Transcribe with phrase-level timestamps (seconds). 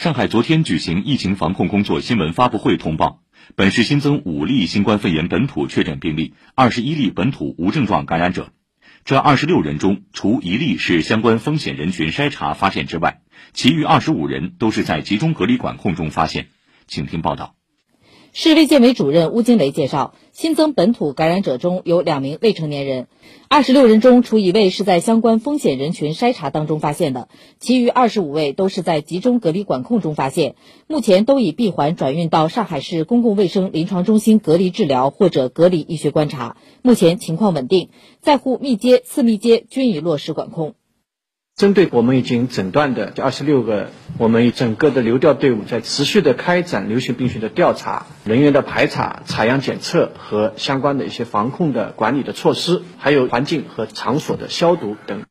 [0.00, 3.20] 上海昨天举行疫情防控工作新闻发布会，通报
[3.54, 8.50] 本市新增五例新冠肺炎本土确诊病例，二十一例本土无症状感染者。
[9.04, 13.20] 这二十六人中，除一例是相关风险人群筛查发现之外，
[13.52, 16.48] 其余二十五人都是在集中隔离管控中发现。
[16.86, 17.59] 请听报道。
[18.32, 23.08] 市卫健委主任邬金雷介绍，新增本土感染者中有两名未成年人，
[23.48, 30.54] 二十六人中，除一位是在相关风险人群筛查当中发现的，其余二十五位都是在集中隔离管控中发现，
[30.86, 37.88] 目前都已闭环转运到上海市公共卫生临床中心隔离治疗或者隔离医学观察，目前情况稳定，
[38.20, 40.74] 在沪密接、次密接均已落实管控。
[41.56, 55.24] 针对我们已经诊断的这二十六个，我们整个的流调队伍在持续的开展流行病学的调查、人员的排查、采样检测和相关的一些防控的管理的措施，还有环境和场所的消毒等。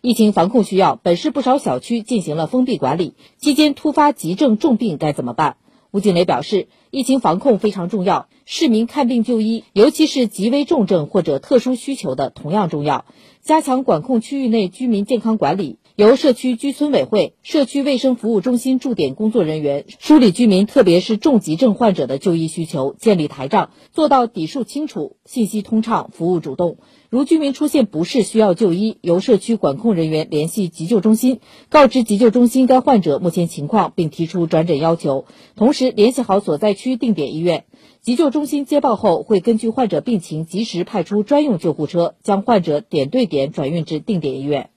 [0.00, 5.58] 疫情防控需要，本市不少小区进行了封闭管理，期间突发急症重病该怎么办？
[5.92, 13.04] 吴静雷表示，疫情防控非常重要，市民看病就医，尤其是极危重症或者特殊需求的同样重要。
[13.42, 26.78] 加强管控区域内居民健康管理，由社区居村委会、社区卫生服务中心驻点工作人员梳理居民，特别是重疾症患者的就医需求，建立台账，做到底数清楚、信息通畅、服务主动。
[27.10, 35.26] 如居民出现不适需要就医，由社区管控人员联系急救中心，告知急救中心该患者目前情况，并提出转诊要求，
[35.56, 37.66] 同时联系好所在区定点医院。
[38.00, 44.70] 急救中心接报后，会根据患者病情及时派出专用救护车，将患者点对点转运至定点医院。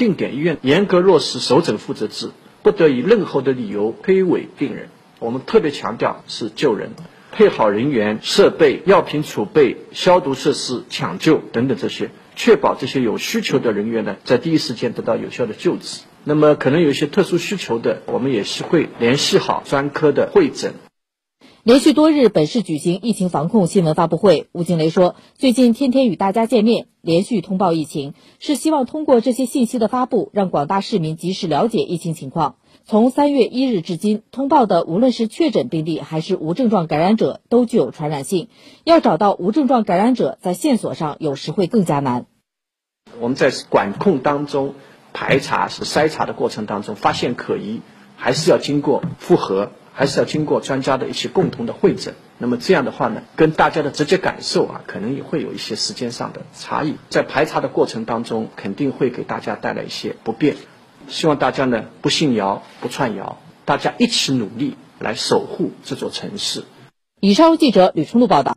[0.00, 2.30] 定点医院严格落实首诊负责制，
[2.62, 4.88] 不得以任何的理由推诿病人。
[5.18, 6.92] 我们特别强调是救人，
[7.32, 16.00] 配好人员、设备、药品储备、消毒设施、抢救等等这些，确保这些有需求的人员呢，在第一时间得到有效的救治。
[16.24, 20.72] 那么可能有一些特殊需求的，我们也是会联系好专科的会诊。
[21.70, 24.48] 连续多日，本市举行疫情防控新闻发布会。
[24.50, 32.56] 吴静雷说：“最近天天与大家见面，连续通报疫情，是希望通过这些信息的发布，让广大市民及时了解疫情情况。
[32.84, 38.48] 从三月一日至今，通报的无论是确诊病例还是无症状感染者，都具有传染性。
[38.82, 42.26] 要找到无症状感染者，在线索上有时会更加难。
[43.20, 44.74] 我们在管控当中、
[45.12, 47.80] 排查是筛查的过程当中，发现可疑，
[48.16, 56.96] 还是要经过复核。”还是要经过专家的一些共同的会诊，那么这样的话呢，跟大家的直接感受啊，可能也会有一些时间上的差异。
[57.08, 60.56] 在排查的过程当中，肯定会给大家带来一些不便。
[61.08, 66.64] 希望大家呢不信谣、不传谣，大家一起努力来守护这座城市。
[67.20, 68.48] 以上由记者吕春露报道。